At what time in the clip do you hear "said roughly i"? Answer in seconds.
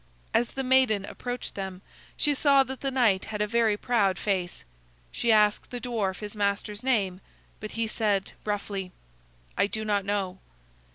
7.85-9.67